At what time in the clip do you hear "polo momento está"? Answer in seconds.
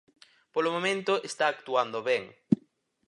0.53-1.45